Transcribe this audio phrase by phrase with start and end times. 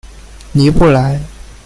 [0.53, 1.21] 尼布莱。